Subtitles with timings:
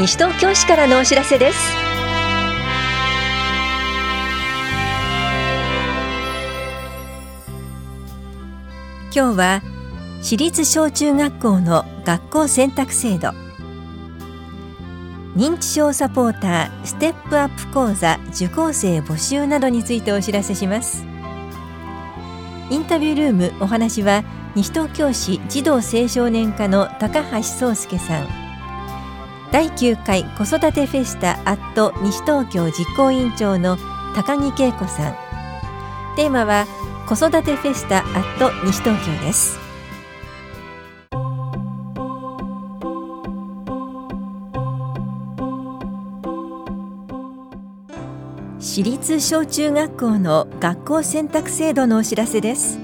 [0.00, 1.58] 西東京市からのお知らせです。
[9.14, 9.62] 今日は
[10.22, 13.34] 私立小中学校の学校選択制度。
[15.36, 21.04] 認知症サポーターステップアップ講座受講生募集などについてお知らせします。
[22.70, 24.24] インタビュールームお話は
[24.54, 28.39] 西東京市児童青少年課の高橋壮介さん。
[29.52, 33.78] 第9回子育てフェスタアット西東京実行委員長の
[34.14, 35.14] 高木恵子さん。
[36.14, 36.66] テーマは
[37.08, 39.58] 子育てフェスタアット西東京です。
[48.60, 52.78] 私立小中学校の学校選択制度のお知らせです。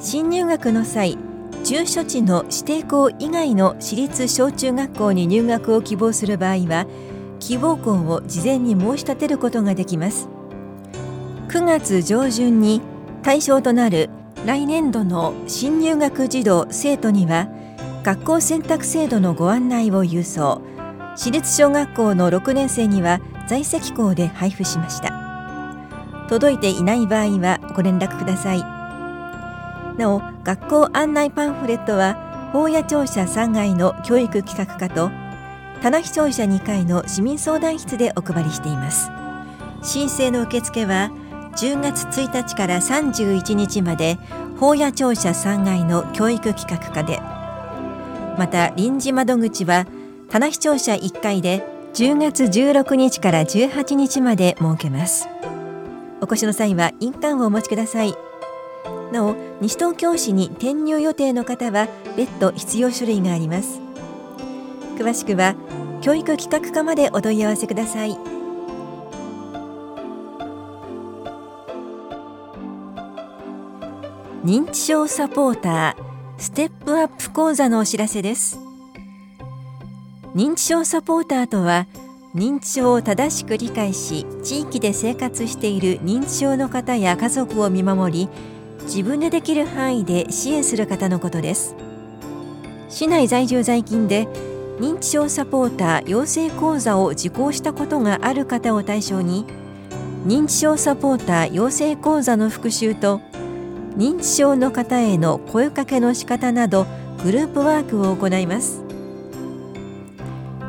[0.00, 1.16] 新入学の際
[1.64, 6.86] 住所地の指定校以外の私立小中学校に入学を希望する場合は
[7.40, 10.28] 希望校を事前に申し立てることができます。
[11.48, 12.80] 9月上旬に
[13.22, 14.10] 対象となる
[14.46, 17.48] 来年度の新入学児童生徒には
[18.02, 20.62] 学校選択制度のご案内を郵送。
[21.16, 25.12] 私立小学校の6年生には在籍校で配布しました。
[26.28, 28.77] 届いていない場合はご連絡ください。
[29.98, 35.10] なお学校案内パンフレットは法屋庁舎3階の教育企画課と
[35.82, 39.10] 棚視庁舎2階の市民相談室でお配りしています。
[39.82, 41.10] 申請の受付は
[41.56, 44.18] 10月1日から31日まで
[44.58, 47.20] 法屋庁舎3階の教育企画課で。
[48.38, 49.86] また臨時窓口は
[50.30, 55.28] 棚視庁舎1階で10月16日から18日まで設けます。
[56.20, 58.27] お越しの際は印鑑をお持ちください。
[59.12, 63.80] なお西東京市に転入予定の方は別途必要書類があります。
[64.98, 65.54] 詳しくは
[66.00, 68.16] 教育企画課までお問い合わせください。
[74.44, 76.08] 認知症サポーター
[76.38, 78.58] ステップアップ講座のお知らせです。
[80.34, 81.86] 認知症サポーターとは
[82.34, 88.28] 認知症を正しく理解し地域で生活している認知症の方や家族を見守り
[88.88, 91.76] 自分でできる範囲で支援する方のことです。
[92.88, 94.26] 市内在住在勤で
[94.80, 99.44] 認知症サポーター養成講座を受講したことがある方を対象に
[100.26, 103.20] 認知症サポーター養成講座の復習と
[103.98, 106.86] 認知症の方への声かけの仕方など
[107.22, 108.82] グループワークを行います。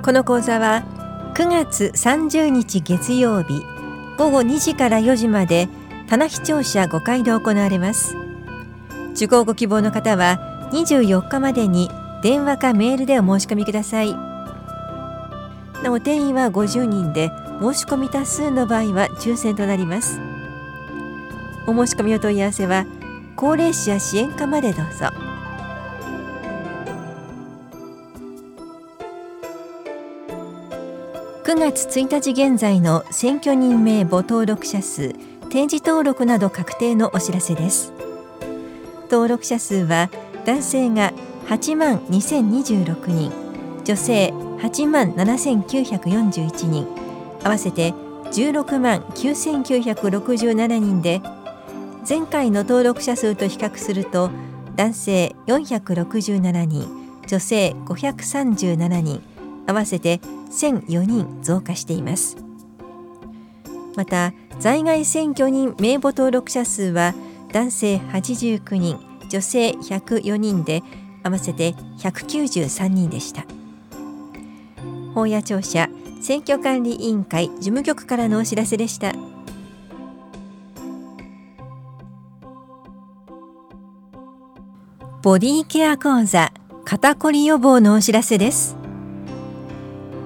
[0.03, 0.84] この講座は
[1.36, 3.62] 9月30日月曜日
[4.18, 5.69] 午後2時から4時まで
[6.09, 8.16] 棚視聴者5階で行われます。
[9.14, 10.40] 受講ご希望の方は
[10.72, 11.92] 24日までに
[12.24, 14.16] 電話かメールでお申し込みください。
[15.84, 17.30] なお定員は50人で
[17.62, 20.19] 申し込み多数の場合は抽選となります。
[21.68, 22.88] お申し込みお問い合わせは
[23.36, 25.09] 高齢者支援課までどうぞ。
[31.44, 35.14] 9月1日現在の選挙人名簿登録者数
[35.50, 37.92] 定時登録など確定のお知らせです。
[39.10, 40.10] 登録者数は
[40.46, 41.12] 男性が
[41.48, 43.32] 8万2026人
[43.84, 46.88] 女性8万7941人
[47.44, 47.94] 合わせて
[48.26, 51.22] 16万9967人で
[52.08, 54.30] 前回の登録者数と比較すると
[54.76, 56.88] 男性467人
[57.28, 59.22] 女性537人
[59.66, 60.20] 合わせて
[60.52, 62.49] 1004人増加しています。
[64.00, 67.14] また在外選挙人名簿登録者数は
[67.52, 70.84] 男性89人女性104人で
[71.22, 73.44] 合わせて193人でした。
[75.14, 75.90] 法屋庁舎
[76.22, 79.12] 選挙管理委員会事務局からのお知らせでした。
[85.22, 86.54] ボディケア講座
[86.86, 88.78] 肩こり予防のお知らせです。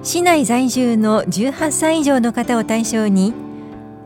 [0.04, 3.34] 市内在住の18歳以上の方を対象に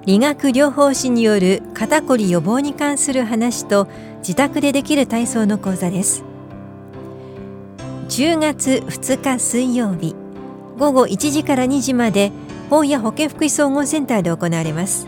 [0.09, 3.89] 理学療法士による肩こり予防に関する話と
[4.21, 6.25] 自宅でできる体操の講座です。
[8.09, 10.17] 10月2日水曜日
[10.79, 12.33] 午後1時から2時まで
[12.71, 15.07] 本屋保健福祉総合センターで行われます。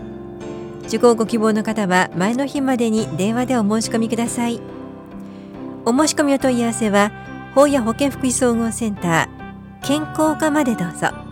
[0.88, 4.60] 受講ご希望の方は前の日までに電話でお申し込みください。
[5.86, 7.10] お申し込みお問い合わせは
[7.54, 11.29] 本屋保健福祉総合センター健康課までどうぞ。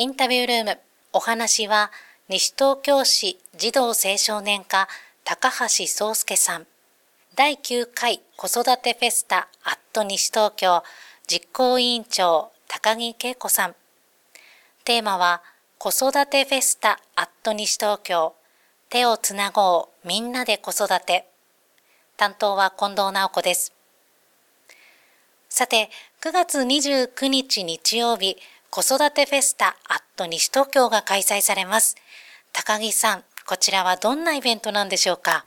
[0.00, 0.78] インタビュールーム
[1.12, 1.90] お話は
[2.28, 4.86] 西東京市児童青少年課
[5.24, 6.68] 高橋壮介さん
[7.34, 10.84] 第9回子育てフェスタアット西東京
[11.26, 13.74] 実行委員長高木恵子さん。
[14.84, 15.42] テーマは
[15.78, 18.34] 子育てフェスタアット西東京
[18.90, 21.26] 手をつなごうみんなで子育て。
[22.16, 23.72] 担当は近藤直子です。
[25.48, 25.90] さて、
[26.20, 28.36] 9月29日日曜日、
[28.70, 31.96] 子育てフェスタアット西東京が開催されます。
[32.52, 35.46] 高木さん、こちらはどんなイベントなんでしょうか？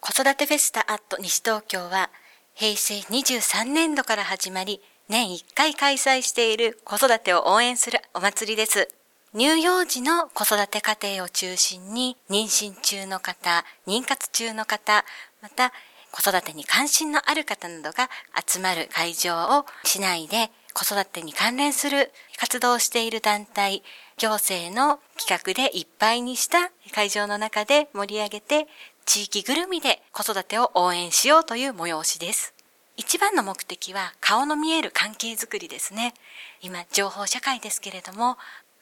[0.00, 2.10] 子育てフェスタアット西東京は
[2.54, 8.88] 平成23年度から始まり年1回開催している子育てを応援するお祭りです。
[9.34, 15.04] 乳幼児の子育て家庭を中心に妊娠中の方、妊活中の方、
[15.42, 15.72] また
[16.10, 18.10] 子育てに関心のある方などが
[18.46, 23.82] 集まる会場を市内で子育てに関連する活動をしている団体、
[24.18, 28.66] 行政の企画でいっぱいにした会場の中で盛り上げて
[29.04, 32.54] 地域ぐるみで子育てを応援しようという催しです。
[32.96, 36.14] 一番の目的は顔の見える関係づくりですね。
[36.60, 38.36] 今、情報社会ですけれども、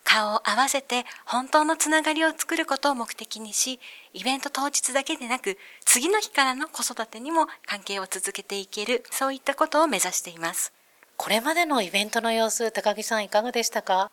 [0.04, 3.78] 顔を合わせて本当のつながりを作ることを目的にし、
[4.12, 10.72] イベント当日だけでなく、次の日からの子育てにも関係を続けていける、そういったことを目指しています。
[11.22, 14.10] これまでのイベントの様子、高木さんいかがでしたか？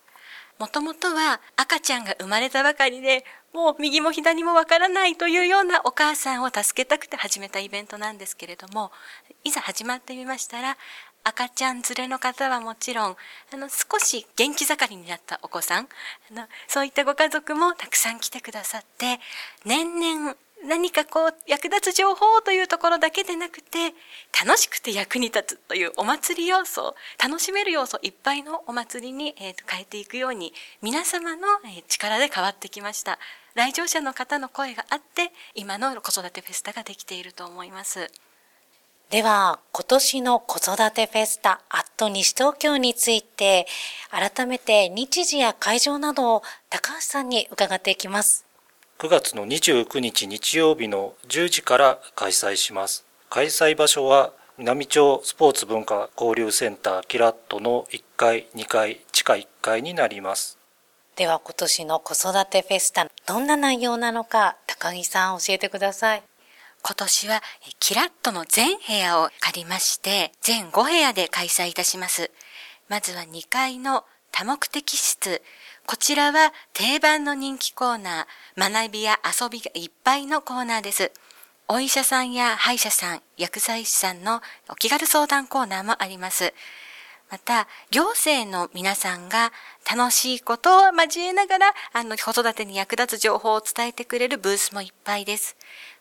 [0.59, 3.23] もともとは赤ちゃんが生まれたばかりで、
[3.53, 8.91] もう右も左もわからないというようなお母さんを助けたくて始めたイベントなんですけれども、
[9.45, 10.75] いざ始まってみましたら、
[11.23, 13.15] 赤ちゃん連れの方はもちろん、
[13.53, 15.87] あの、少し元気盛りになったお子さん、
[16.29, 19.21] あのそういったご家族もたくさん来てくださって、
[19.63, 23.93] 年々何かこう役立つ情報というところだけでなくて
[24.43, 33.19] 楽しくて役に立つというお祭り要素楽しめる要素いっぱいのお祭りに、えー、変えていくように皆様の、え、力で変わってきました。
[33.53, 38.11] 来場者の方の声があって今の子育てフェスタができていると思います。
[39.09, 43.65] では今年の子育てフェスタアット西東京について
[44.11, 48.46] 改めて日時や会場などを高橋さんに伺っていきます。
[48.99, 53.05] 9月の29日日曜日の10時から開催します。
[53.29, 60.57] 開催場所は南町スポーツ文化交流センターキラットの1階、2階、地下1階になります。
[61.15, 66.23] では今年の子育てフェスタ、どんな内容なのか高木さん教えてください。
[66.81, 67.43] 今年は
[67.79, 72.31] キラットの全部屋を借りまして、全5部屋で開催いたします。
[72.89, 74.05] まずは2階の
[74.39, 75.41] 多目的室、
[75.87, 81.11] こちらは定番の人気コーナー、学びや遊びがいっぱいのコーナーです。
[81.67, 86.53] お医者さんや歯医者さん、薬剤師さんのお気軽相談コーナーもあります。
[87.31, 89.51] また、行政の皆さんが
[89.89, 95.57] 楽しいことを交えながら、あの、子育てに役立つ情報を伝えてくれるブースもいっぱいです。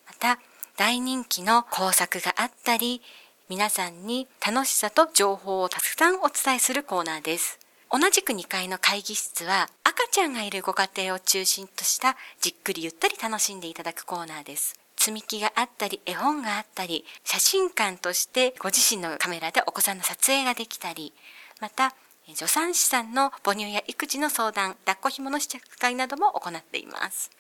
[0.07, 0.39] また、
[0.77, 3.01] 大人気の工作があったり、
[3.49, 7.66] 皆さんに楽しさと情報をたくさんお伝えするコーナーです。
[7.99, 14.79] 同じく2階の会議室は赤ちゃんがいるご家庭を中心としたじっくりゆったり楽しんでいただくコーナーです。
[14.99, 21.15] 積み木があったり、絵本があったり、写真館としてご自身のカメラでお子さんの撮影ができたり、
[21.59, 21.95] また、
[22.35, 27.31] 助産師さんの母乳や育児の相談、抱っこ紐の試着会なども行っています。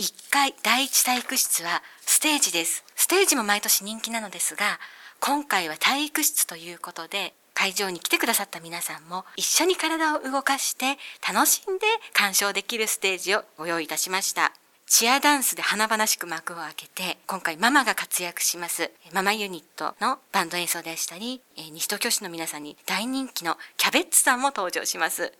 [0.00, 2.84] 1階第一体育室はステージです。
[2.94, 4.78] ステージも毎年人気なのですが、
[5.20, 14.52] 今回は体育室ということで、会場に来てくださった皆さんも一緒に体を動かして楽しんで鑑賞できるステージをご用意いたしました。
[14.86, 25.32] チアダンスで華々しく幕を開けて、今回ママが活躍します、ママユニットのバンド演奏でしたり、西東京市の皆さんに大人気のキャベッツさんも登場します。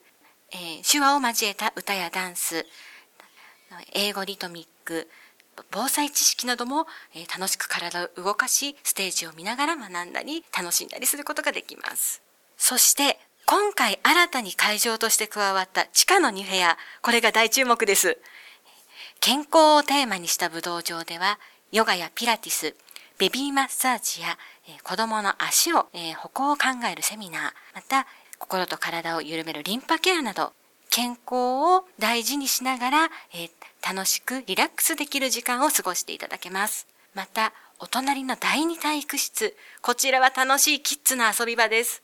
[0.53, 2.65] えー、手話を交えた歌やダンス、
[3.93, 5.09] 英語リトミック、
[5.71, 12.23] 防災知識なども、え楽しく体を動かし、ステージを見ながら学んだり、楽しんだりすることができます。
[12.57, 18.19] そして、今回新たに会場として加わった地下の2部屋、これが大注目です。
[19.21, 21.39] 健康をテーマにした武道場では、
[21.73, 22.75] ヨガやピラティス、
[23.19, 27.43] ベビーマッサージや、え子供の足を、え歩行を考えるセミナー、
[27.75, 28.07] また、
[28.39, 30.53] 心と体を緩めるリンパケアなど、
[30.91, 31.35] 健康
[31.77, 33.51] を大事にしながら、え、
[33.87, 36.87] 楽しくリラックスできる時間を過ごしていただけます。
[37.15, 39.55] また、お隣の第二体育室。
[39.83, 42.03] こちらは楽しいキッズの遊び場です。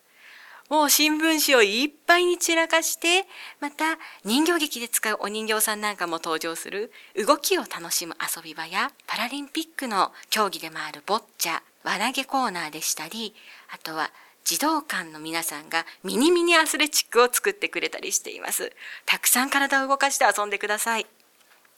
[0.68, 3.24] もう新聞紙をいっぱいに散らかして、
[3.60, 13.34] また人形劇で使うお人形さんなんかも登場する動きを楽しむ遊び場やパラリンピックの競技でもあるボッチャ、輪投げコーナーでしたり、
[13.74, 14.10] あとは
[14.44, 18.72] 児童館の皆さんがミニミニアスレチックを作ってくれたりしています。
[19.06, 21.06] たくさん体を動かして遊んでください。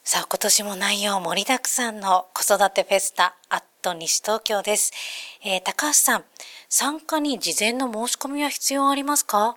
[0.04, 4.90] さあ今年も内容盛りだくさんの子育てフェスタアット西東京です。
[5.44, 6.24] えー、高橋さん、
[6.68, 9.54] 参加に事前の申し込みは必要ありますか？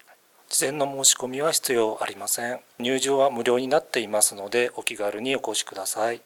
[0.47, 2.59] 事前の申し込みは必要ありません。
[2.77, 6.21] 入場は無料になっていますので、お気軽にお越しください。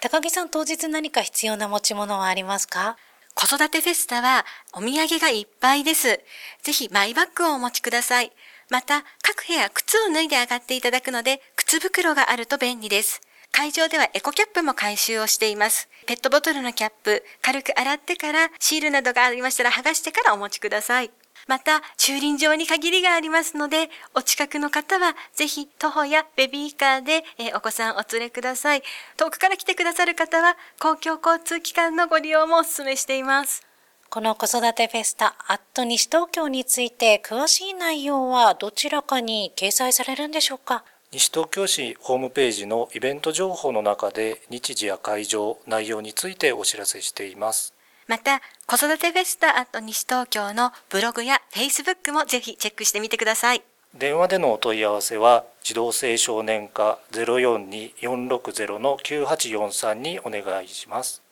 [0.00, 2.96] 高木さん、当日何か必要な持ち物はありますか？
[3.34, 6.18] 子育てフェスタはお土産がいっぱいです。
[6.62, 8.32] ぜひマイバッグをお持ちください。
[8.70, 13.20] また、各部屋靴を脱いで上がっていただくので、靴袋があると便利です。
[13.52, 15.88] 会場ではエコキャップも回収をしています。
[16.06, 21.10] ペットボトルのキャップ、軽く洗ってからシールなどがありましたら剥がしてからお持ちください。
[21.46, 28.82] また、駐輪場に限りがありますので、お近くの方はぜひ徒歩やベビーカーで、えお子さんお連れください。
[29.16, 33.66] 遠くから来てくださる方は公共交通機関のご利用もお勧めしています。
[34.10, 40.84] この子育てフェスタ、アット西東京について詳しい内容はどちらかに掲載されるんでしょうか？
[41.12, 47.74] 西東京市ホームページのイベント情報の中で日時や会場、内容についてお知らせしています。
[48.06, 53.62] また、子育てフェスタ西東京のブログやフェイスブックもぜひチェックしてみてください。
[53.92, 61.22] 電話でのお問い合わせは児童青少年課042-460-9843にお願いします。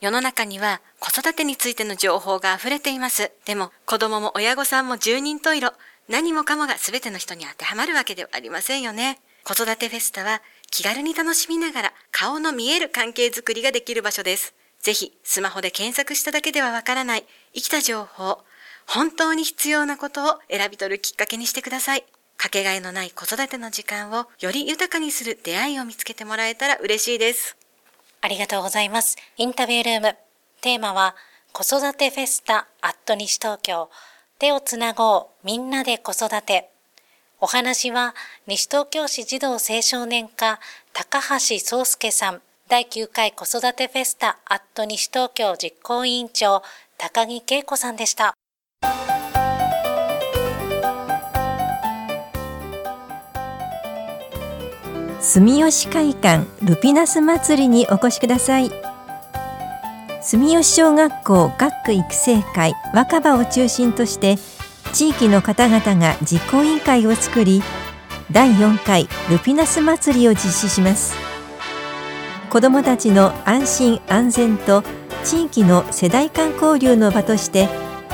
[0.00, 3.30] 世の中には子育てについての情報が溢れています。
[3.44, 5.74] でも子供も親御さんも十人十色、
[6.08, 9.18] 何もかもが全ての人に当てはまるわけではありませんよね。
[9.44, 14.54] 子育てフェスタは気軽に楽しみながら顔の見える関係づくりができる場所です。
[14.80, 18.38] ぜひスマホで検索しただけではわからない生きた情報、
[18.86, 22.04] 本当に必要なことを選び取るきっかけにしてください。
[22.36, 27.56] かけがえのない子育ての時間をより豊かにする出会いを見つけてもらえたら嬉しいです。
[28.20, 29.16] ありがとうございます。
[29.36, 30.16] インタビュールーム。
[30.60, 31.16] テーマは、
[31.52, 33.90] 子育てフェスタアット西東京。
[34.38, 36.70] 手をつなごう、みんなで子育て。
[37.40, 38.14] お話は、
[38.46, 40.60] 西東京市児童青少年課、
[40.92, 42.42] 高橋宗介さん。
[42.68, 46.62] 第9回子育てフェスタアット西東京実行委員長、
[46.98, 48.34] 高木恵子さんでした。
[55.20, 58.70] 住吉会館ルピナス祭りにお越しください
[60.28, 64.36] 住吉小学校学区育成会若葉を中心として
[64.92, 67.62] 地域の方々が実行委員会を作り
[68.32, 71.14] 第4回ルピナス祭りを実施します
[72.50, 74.82] 子どもたちの安心安全と
[75.22, 77.68] 地域の世代間交流の場として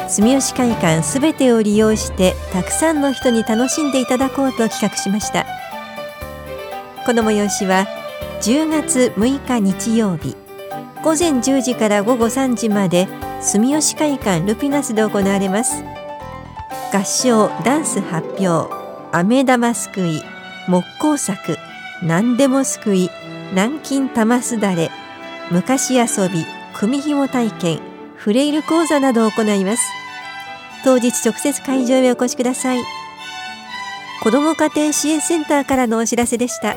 [0.06, 5.46] 住吉会館すべてを利用してたくさんの人に楽しんでいただこうと企画しました。
[7.06, 7.86] この催しは
[8.42, 10.41] 10月6日日曜日
[11.02, 13.08] 午前10時から午後3時まで
[13.40, 15.84] 住吉会館ルピナスで行われます。
[16.92, 18.72] 合唱ダンス発表
[19.12, 20.22] 飴玉すくい
[20.68, 21.56] 木工作
[22.02, 23.10] 何でもすくい
[23.50, 24.90] 南京玉すだれ
[25.50, 27.80] 昔遊び組紐体験
[28.14, 29.82] フレイル講座などを行います。
[30.84, 32.78] 当日直接会場へお越しください。
[34.22, 36.76] 子ども家庭支援センターからのお知らせでした。